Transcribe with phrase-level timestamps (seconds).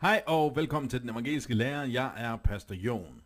[0.00, 1.84] Hej og velkommen til den evangeliske lærer.
[1.84, 3.22] Jeg er Pastor Jon.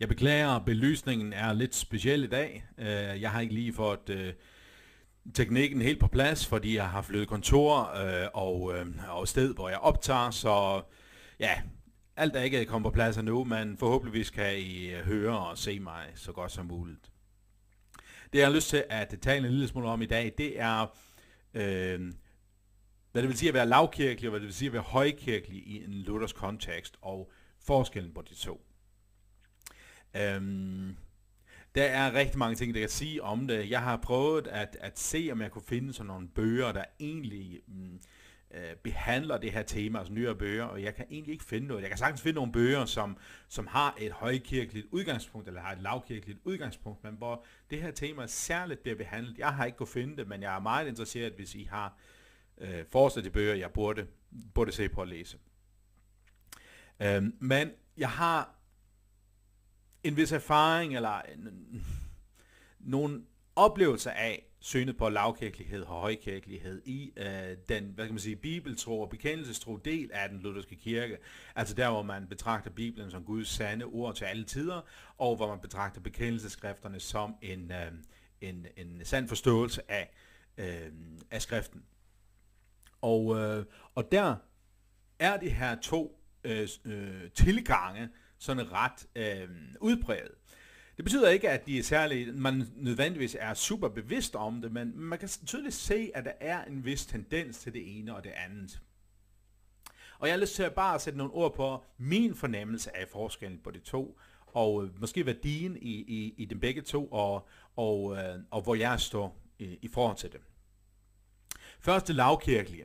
[0.00, 2.64] Jeg beklager, at belysningen er lidt speciel i dag.
[2.78, 4.32] Øh, jeg har ikke lige fået øh,
[5.34, 8.74] teknikken helt på plads, fordi jeg har flyttet kontor øh, og,
[9.08, 10.82] og sted, hvor jeg optager, så
[11.40, 11.62] ja,
[12.16, 16.06] alt er ikke kommet på plads endnu, men forhåbentligvis kan I høre og se mig
[16.14, 17.10] så godt som muligt.
[18.32, 20.86] Det jeg har lyst til at tale en lille smule om i dag, det er,
[21.54, 22.12] øh,
[23.12, 25.66] hvad det vil sige at være lavkirkelig, og hvad det vil sige at være højkirkelig
[25.66, 27.30] i en luthersk kontekst, og
[27.60, 28.64] forskellen på de to.
[30.16, 30.96] Øhm,
[31.74, 33.70] der er rigtig mange ting, der kan sige om det.
[33.70, 37.60] Jeg har prøvet at, at se, om jeg kunne finde sådan nogle bøger, der egentlig
[37.66, 38.00] mm,
[38.50, 41.82] øh, behandler det her tema, altså nyere bøger, og jeg kan egentlig ikke finde noget.
[41.82, 43.16] Jeg kan sagtens finde nogle bøger, som,
[43.48, 48.26] som har et højkirkeligt udgangspunkt, eller har et lavkirkeligt udgangspunkt, men hvor det her tema
[48.26, 49.38] særligt bliver behandlet.
[49.38, 51.98] Jeg har ikke kunnet finde det, men jeg er meget interesseret, hvis I har
[52.58, 54.06] øh, forslag til bøger, jeg burde,
[54.54, 55.38] burde se på at læse.
[57.02, 58.54] Øh, men jeg har
[60.04, 61.84] en vis erfaring eller en,
[62.80, 63.24] nogle
[63.58, 69.00] oplevelser af synet på lavkirkelighed og højkirkelighed i øh, den, hvad kan man sige, bibeltro
[69.00, 71.18] og bekendelsestro del af den lutherske kirke.
[71.56, 74.80] Altså der, hvor man betragter Bibelen som Guds sande ord til alle tider,
[75.18, 77.92] og hvor man betragter bekendelseskrifterne som en, øh,
[78.40, 80.10] en, en sand forståelse af,
[80.58, 80.92] øh,
[81.30, 81.84] af skriften.
[83.00, 83.64] Og, øh,
[83.94, 84.36] og der
[85.18, 89.48] er de her to øh, øh, tilgange, sådan ret øh,
[89.80, 90.32] udbredt.
[90.98, 94.92] Det betyder ikke, at de er særlig, man nødvendigvis er super bevidst om det, men
[94.94, 98.30] man kan tydeligt se, at der er en vis tendens til det ene og det
[98.30, 98.80] andet.
[100.18, 103.58] Og jeg har lyst til at bare sætte nogle ord på min fornemmelse af forskellen
[103.64, 108.16] på de to, og øh, måske værdien i, i, i dem begge to, og, og,
[108.16, 110.40] øh, og hvor jeg står i, i forhold til det.
[111.80, 112.84] Først det lavkirkelige.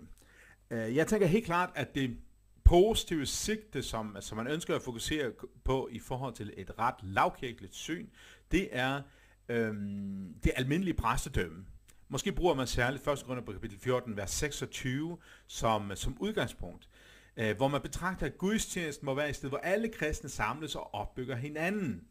[0.69, 2.17] Øh, jeg tænker helt klart, at det
[2.65, 5.31] positive sigte, som, som man ønsker at fokusere
[5.63, 8.07] på i forhold til et ret lavkirkeligt syn,
[8.51, 9.01] det er
[9.49, 11.65] øhm, det almindelige præstedømme.
[12.09, 13.23] Måske bruger man særligt 1.
[13.25, 16.89] grund på kapitel 14, vers 26 som, som udgangspunkt,
[17.37, 20.93] øh, hvor man betragter, at gudstjenesten må være et sted, hvor alle kristne samles og
[20.93, 22.07] opbygger hinanden.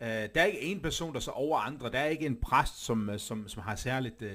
[0.00, 1.90] Uh, der er ikke en person, der så over andre.
[1.90, 4.28] Der er ikke en præst, som, øh, som, som har særligt uh,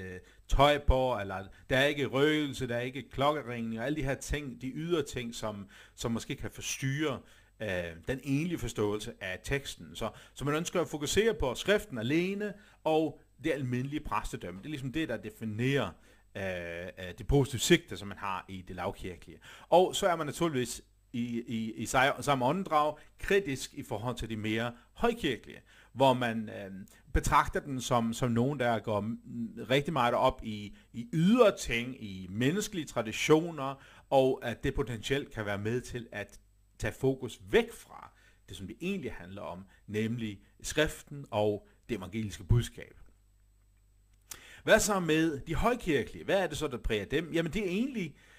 [0.48, 4.14] tøj på, eller der er ikke røgelse, der er ikke klokkeringning, og alle de her
[4.14, 7.18] ting, de ydre ting, som, som måske kan forstyrre
[7.60, 7.66] uh,
[8.08, 9.86] den egentlige forståelse af teksten.
[9.94, 12.52] Så, så man ønsker at fokusere på skriften alene,
[12.84, 14.60] og det almindelige præstedømme.
[14.60, 15.90] Det er ligesom det, der definerer
[16.36, 19.38] uh, uh, det positive sigte, som man har i det lavkirkelige.
[19.68, 20.82] Og så er man naturligvis
[21.12, 21.86] i, i, i
[22.20, 25.60] samme åndedrag kritisk i forhold til de mere højkirkelige,
[25.92, 26.70] hvor man øh,
[27.12, 29.14] betragter den som, som nogen, der går
[29.70, 35.46] rigtig meget op i, i ydre ting, i menneskelige traditioner, og at det potentielt kan
[35.46, 36.40] være med til at
[36.78, 38.12] tage fokus væk fra
[38.48, 42.96] det, som det egentlig handler om, nemlig skriften og det evangeliske budskab.
[44.64, 46.24] Hvad så med de højkirkelige?
[46.24, 47.32] Hvad er det så, der præger dem?
[47.32, 48.29] Jamen det er egentlig øh,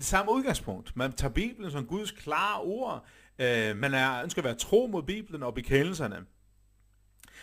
[0.00, 0.96] samme udgangspunkt.
[0.96, 3.06] Man tager Bibelen som Guds klare ord.
[3.38, 6.26] Øh, man er, ønsker at være tro mod Bibelen og bekendelserne.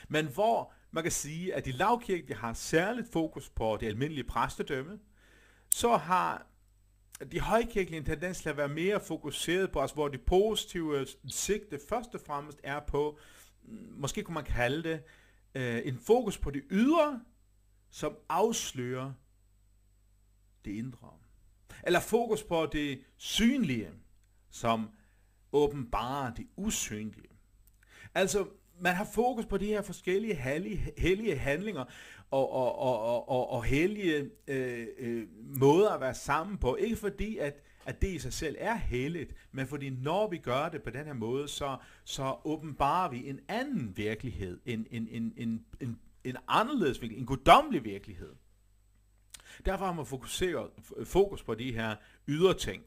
[0.07, 4.99] Men hvor man kan sige, at de lavkirkelige har særligt fokus på det almindelige præstedømme,
[5.69, 6.47] så har
[7.31, 11.79] de højkirkelige en tendens til at være mere fokuseret på, altså hvor de positive sigte
[11.89, 13.17] først og fremmest er på,
[13.63, 15.03] mm, måske kunne man kalde det,
[15.55, 17.21] øh, en fokus på det ydre,
[17.89, 19.13] som afslører
[20.65, 21.13] det indre.
[21.83, 23.89] Eller fokus på det synlige,
[24.51, 24.89] som
[25.51, 27.29] åbenbarer det usynlige.
[28.15, 28.45] Altså,
[28.79, 31.85] man har fokus på de her forskellige hellige, hellige handlinger
[32.31, 36.75] og, og, og, og, og, og hellige øh, øh, måder at være sammen på.
[36.75, 40.69] Ikke fordi, at, at det i sig selv er helligt, men fordi når vi gør
[40.69, 45.33] det på den her måde, så, så åbenbarer vi en anden virkelighed, en, en, en,
[45.37, 48.35] en, en, en anderledes virkelighed, en guddommelig virkelighed.
[49.65, 50.69] Derfor har man fokuseret,
[51.05, 51.95] fokus på de her
[52.27, 52.83] ydre ting.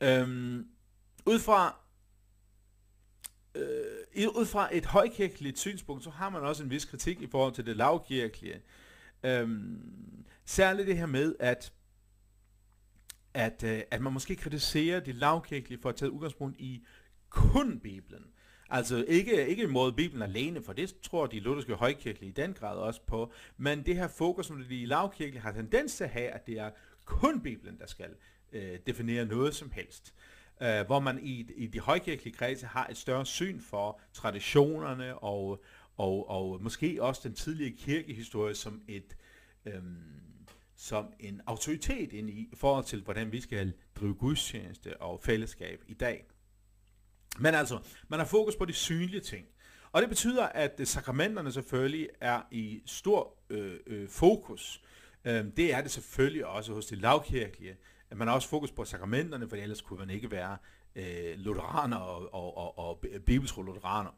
[0.00, 0.68] Øhm,
[1.26, 1.76] ud fra
[3.54, 7.54] øh, ud fra et højkirkeligt synspunkt, så har man også en vis kritik i forhold
[7.54, 8.62] til det lavkirkelige.
[9.24, 11.72] Øhm, særligt det her med, at
[13.34, 16.84] at, øh, at man måske kritiserer det lavkirkelige for at tage udgangspunkt i
[17.30, 18.24] kun Bibelen.
[18.74, 22.76] Altså ikke, ikke mod Bibelen alene, for det tror de lutherske højkirkelige i den grad
[22.76, 26.46] også på, men det her fokus, som de lavkirkelige har tendens til at have, at
[26.46, 26.70] det er
[27.04, 28.10] kun Bibelen, der skal
[28.52, 30.14] øh, definere noget som helst.
[30.62, 35.62] Øh, hvor man i, i de højkirkelige kredse har et større syn for traditionerne og,
[35.96, 39.16] og, og måske også den tidlige kirkehistorie som et
[39.66, 39.96] øhm,
[40.76, 45.84] som en autoritet ind i, i forhold til, hvordan vi skal drive gudstjeneste og fællesskab
[45.86, 46.26] i dag.
[47.38, 47.78] Men altså,
[48.08, 49.46] man har fokus på de synlige ting.
[49.92, 54.82] Og det betyder, at øh, sakramenterne selvfølgelig er i stor øh, øh, fokus.
[55.24, 57.76] Øh, det er det selvfølgelig også hos de lavkirkelige.
[58.10, 60.56] At man har også fokus på sakramenterne, for ellers kunne man ikke være
[60.96, 64.10] øh, lutheraner og, og, og, og bibeltro lutheraner.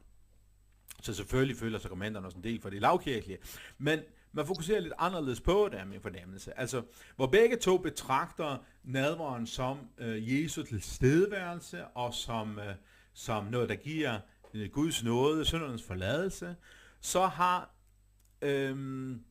[1.02, 3.38] Så selvfølgelig følger sakramenterne også en del for de lavkirkelige.
[3.78, 4.00] Men
[4.32, 6.58] man fokuserer lidt anderledes på det, er min fornemmelse.
[6.58, 6.82] Altså,
[7.16, 12.74] hvor begge to betragter nadveren som øh, Jesu tilstedeværelse og som, øh,
[13.16, 14.20] som noget, der giver
[14.54, 16.56] øh, Guds nåde, syndernes forladelse,
[17.00, 17.74] så har
[18.42, 19.24] øhm,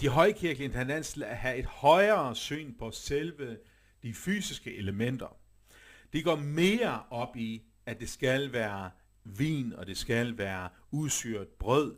[0.00, 3.58] de højkirkelige en tendens til at have et højere syn på selve
[4.02, 5.36] de fysiske elementer.
[6.12, 8.90] De går mere op i, at det skal være
[9.24, 11.96] vin, og det skal være udsyret brød.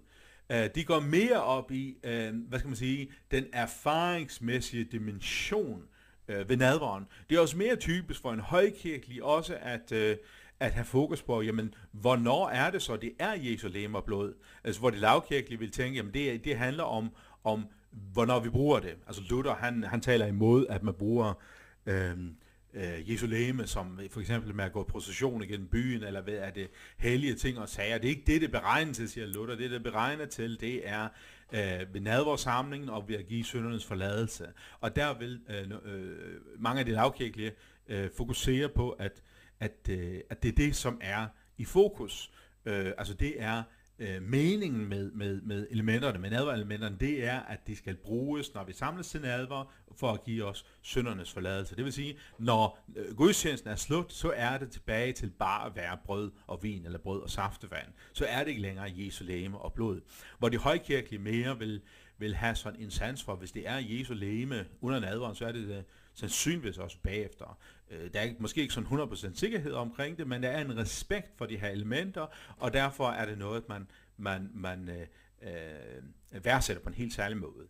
[0.51, 5.89] Øh, de går mere op i, øh, hvad skal man sige, den erfaringsmæssige dimension
[6.29, 7.07] øh, ved nadveren.
[7.31, 10.17] Det er også mere typisk for en højkirkelig også at, øh,
[10.61, 14.35] at have fokus på, jamen, hvornår er det så, det er Jesu lemmer blod?
[14.65, 17.11] Altså, hvor det lavkirkelige vil tænke, jamen, det, det handler om,
[17.45, 17.67] om,
[18.13, 18.95] hvornår vi bruger det.
[19.07, 21.35] Altså, Luther, han, han taler imod, at man bruger
[21.87, 22.17] øh,
[22.77, 26.51] øh, Jesu læme, som for eksempel med at gå procession igennem byen, eller hvad er
[26.51, 27.99] det hellige ting og sager.
[27.99, 29.57] Det er ikke det, det beregner til, siger Luther.
[29.57, 31.09] Det, det beregner til, det er
[31.53, 34.47] øh, ved nadvårssamlingen og ved at give syndernes forladelse.
[34.81, 37.53] Og der vil øh, øh, mange af de lavkirkelige
[37.89, 39.23] øh, fokusere på, at,
[39.61, 41.27] at, øh, at det er det, som er
[41.59, 42.31] i fokus.
[42.65, 43.63] Øh, altså det er
[43.99, 48.65] øh, meningen med, med, med elementerne, med nadverelementerne, det er, at de skal bruges, når
[48.65, 51.77] vi samles til nadver, for at give os syndernes forladelse.
[51.77, 55.77] Det vil sige, når øh, gudstjenesten er slut, så er det tilbage til bare at
[55.77, 57.89] være brød og vin, eller brød og saftevand.
[58.13, 60.01] Så er det ikke længere Jesu læme og blod.
[60.39, 61.81] Hvor de højkirkelige mere vil,
[62.19, 65.53] vil have sådan en sans for, hvis det er Jesu læme under nadveren, så er
[65.53, 65.85] det, det
[66.15, 67.59] sandsynligvis også bagefter.
[67.91, 71.39] Øh, der er måske ikke sådan 100% sikkerhed omkring det, men der er en respekt
[71.39, 75.07] for de her elementer, og derfor er det noget, man, man, man øh,
[75.43, 77.67] øh, værdsætter på en helt særlig måde.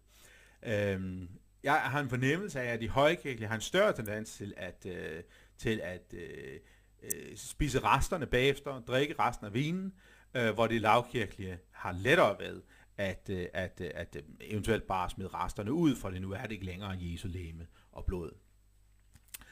[0.62, 1.28] Øh,
[1.62, 5.22] jeg har en fornemmelse af, at de højkirkelige har en større tendens til at, øh,
[5.58, 6.60] til at øh,
[7.02, 9.94] øh, spise resterne bagefter, drikke resten af vinen,
[10.34, 12.62] øh, hvor de lavkirkelige har lettere ved
[12.96, 16.42] at, øh, at, øh, at, at eventuelt bare smide resterne ud, for det nu er
[16.42, 18.30] det ikke længere Jesu læme og blod.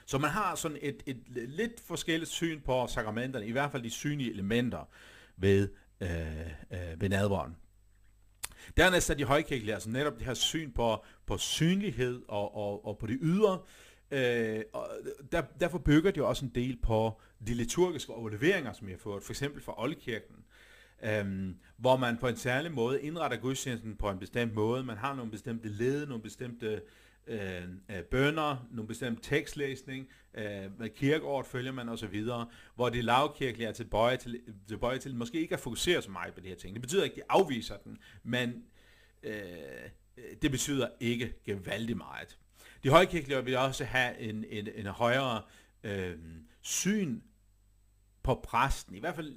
[0.06, 3.91] Så man har sådan et, et lidt forskelligt syn på sakramenterne, i hvert fald de
[3.91, 4.89] synlige elementer
[5.37, 5.69] ved,
[6.01, 6.11] øh,
[6.71, 7.56] øh, ved nadvåren.
[8.77, 12.99] Dernæst er de højkirkelige, altså netop det her syn på, på synlighed og, og, og
[12.99, 13.59] på det ydre,
[14.11, 14.91] øh, og
[15.33, 19.23] der, derfor bygger de også en del på de liturgiske overleveringer, som jeg har fået,
[19.23, 20.37] for eksempel fra Oldkirken,
[21.05, 24.85] øh, hvor man på en særlig måde indretter gudstjenesten på en bestemt måde.
[24.85, 26.83] Man har nogle bestemte led, nogle bestemte
[27.26, 32.25] øh, bønder, nogle bestemt tekstlæsning, øh, med kirkeåret følger man osv.,
[32.75, 36.41] hvor det lavkirkelige er tilbøje til, tilbøje til måske ikke at fokusere så meget på
[36.41, 36.75] de her ting.
[36.75, 38.65] Det betyder ikke, at de afviser den, men
[39.23, 39.35] øh,
[40.43, 42.38] det betyder ikke gevaldigt meget.
[42.82, 45.43] De højkirkelige vil også have en, en, en højere
[45.85, 46.19] øh,
[46.62, 47.20] syn
[48.23, 49.37] på præsten, i hvert fald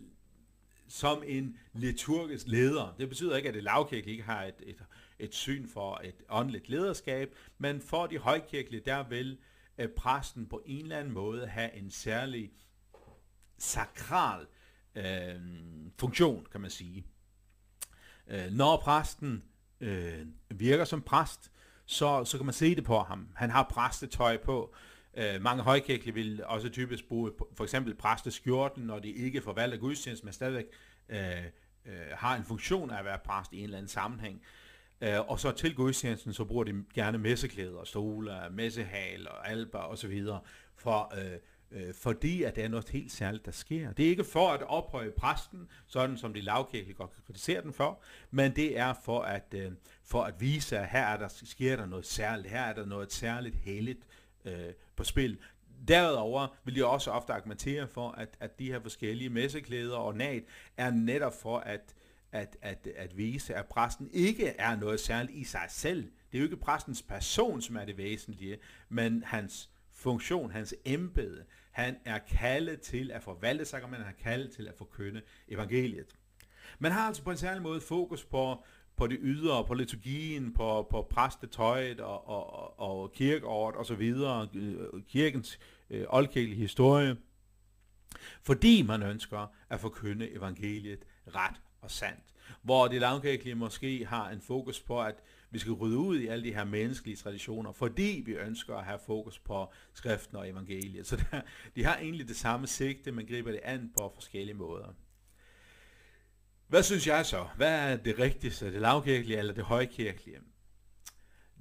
[0.87, 2.95] som en liturgisk leder.
[2.99, 4.83] Det betyder ikke, at det lavkirkelige ikke har et, et
[5.19, 9.37] et syn for et åndeligt lederskab, men for de højkirkelige, der vil
[9.77, 12.51] øh, præsten på en eller anden måde have en særlig
[13.57, 14.47] sakral
[14.95, 15.41] øh,
[15.99, 17.05] funktion, kan man sige.
[18.27, 19.43] Øh, når præsten
[19.79, 21.51] øh, virker som præst,
[21.85, 23.29] så, så kan man se det på ham.
[23.35, 24.73] Han har præstetøj på.
[24.73, 29.77] Øh, Øh, mange højkirkelige vil også typisk bruge for eksempel præsteskjorten, når de ikke forvalter
[29.77, 30.65] gudstjeneste, men stadigvæk
[31.09, 31.19] øh,
[31.85, 34.41] øh, har en funktion af at være præst i en eller anden sammenhæng.
[35.01, 40.23] Øh, og så til gudstjenesten, så bruger de gerne messeklæder, stoler, messehal og alber osv.
[40.75, 41.39] For, øh,
[41.71, 43.93] øh, fordi at det er noget helt særligt, der sker.
[43.93, 47.73] Det er ikke for at ophøje præsten, sådan som de lavkirkelige godt kan kritisere den
[47.73, 49.71] for, men det er for at, øh,
[50.03, 53.13] for at vise, at her er der, sker der noget særligt, her er der noget
[53.13, 54.07] særligt helligt
[54.45, 55.37] øh, på spil.
[55.87, 60.43] Derudover vil jeg også ofte argumentere for, at, at de her forskellige messeklæder og nat
[60.77, 61.95] er netop for at
[62.31, 66.03] at, at, at vise, at præsten ikke er noget særligt i sig selv.
[66.03, 68.57] Det er jo ikke præstens person, som er det væsentlige,
[68.89, 71.45] men hans funktion, hans embede.
[71.71, 76.15] Han er kaldet til at forvalte sakramentet, han er kaldet til at forkynde evangeliet.
[76.79, 78.63] Man har altså på en særlig måde fokus på,
[78.97, 85.59] på det ydre, på liturgien, på, på præstetøjet og, og, og kirkeåret osv., øh, kirkens
[85.89, 87.17] øh, oldkirkelige historie,
[88.43, 92.23] fordi man ønsker at forkynde evangeliet ret og sandt.
[92.61, 95.15] Hvor det lavkirkelige måske har en fokus på, at
[95.51, 98.99] vi skal rydde ud i alle de her menneskelige traditioner, fordi vi ønsker at have
[99.05, 101.07] fokus på skriften og evangeliet.
[101.07, 101.41] Så der,
[101.75, 104.93] de har egentlig det samme sigte, men griber det an på forskellige måder.
[106.67, 107.47] Hvad synes jeg så?
[107.55, 110.39] Hvad er det rigtigste, det lavkirkelige eller det højkirkelige?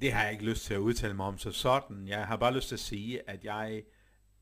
[0.00, 2.08] Det har jeg ikke lyst til at udtale mig om så sådan.
[2.08, 3.82] Jeg har bare lyst til at sige, at jeg,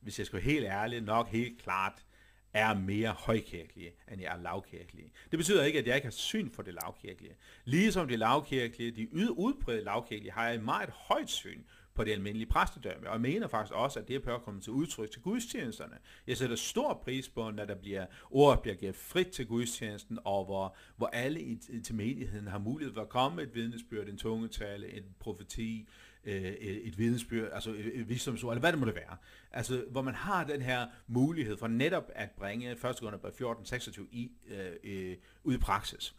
[0.01, 2.05] hvis jeg skal være helt ærlig, nok helt klart
[2.53, 5.13] er mere højkirkelige, end jeg er lavkirkelige.
[5.31, 7.37] Det betyder ikke, at jeg ikke har syn for det lavkirkelige.
[7.65, 11.63] Ligesom det lavkirkelige, de udbredte lavkirkelige, har jeg et meget højt syn
[11.95, 13.09] på det almindelige præstedømme.
[13.09, 15.99] Og jeg mener faktisk også, at det bør komme til udtryk til gudstjenesterne.
[16.27, 20.45] Jeg sætter stor pris på, når der bliver, ordet bliver givet frit til gudstjenesten, og
[20.45, 24.19] hvor, hvor alle i, til menigheden har mulighed for at komme med et vidnesbyrd, en
[24.19, 25.89] tungetale, en profeti,
[26.25, 29.17] øh, et, et vidensbyrd, altså et visdomsord, eller hvad det måtte være.
[29.51, 32.79] Altså, hvor man har den her mulighed for netop at bringe 1.
[32.81, 36.15] Korinther 14, 26 i, øh, øh, ud i praksis.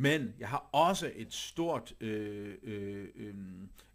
[0.00, 3.34] Men jeg har også et stort, øh, øh, øh,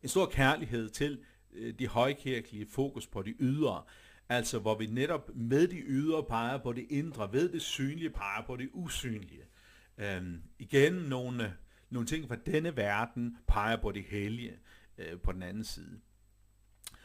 [0.04, 1.20] en stor kærlighed til
[1.54, 3.84] øh, de højkirkelige fokus på de ydre.
[4.30, 8.44] Altså hvor vi netop med de ydre peger på det indre, ved det synlige peger
[8.46, 9.44] på det usynlige.
[9.98, 11.54] Øhm, igen nogle,
[11.90, 14.60] nogle ting fra denne verden peger på det hellige
[14.98, 16.00] øh, på den anden side.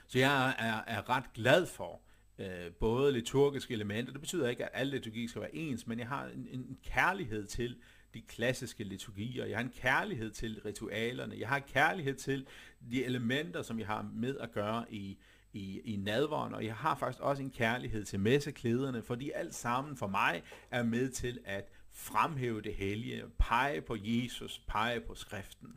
[0.07, 2.03] Så jeg er, er ret glad for
[2.39, 4.13] øh, både liturgiske elementer.
[4.13, 7.47] Det betyder ikke, at alle liturgi skal være ens, men jeg har en, en kærlighed
[7.47, 7.77] til
[8.15, 9.45] de klassiske liturgier.
[9.45, 11.37] Jeg har en kærlighed til ritualerne.
[11.39, 12.47] Jeg har en kærlighed til
[12.91, 15.19] de elementer, som jeg har med at gøre i,
[15.53, 19.97] i, i nadvåren, og jeg har faktisk også en kærlighed til messeklæderne, fordi alt sammen
[19.97, 25.77] for mig er med til at fremhæve det hellige, pege på Jesus, pege på skriften.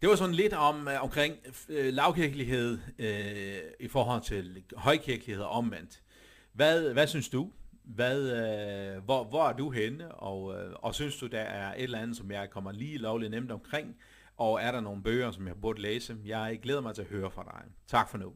[0.00, 1.36] Det var sådan lidt om øh, omkring
[1.68, 6.02] øh, lavkirkelighed øh, i forhold til højkirkelighed og omvendt.
[6.52, 7.52] Hvad, hvad synes du?
[7.94, 11.82] Hvad, øh, hvor, hvor er du henne, og, øh, og synes du, der er et
[11.82, 13.96] eller andet, som jeg kommer lige lovligt nemt omkring,
[14.36, 16.16] og er der nogle bøger, som jeg burde læse?
[16.24, 17.62] Jeg glæder mig til at høre fra dig.
[17.86, 18.32] Tak for nu.